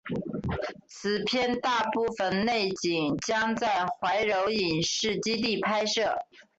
[0.87, 6.17] 此片大部分内景将在怀柔影视基地拍摄。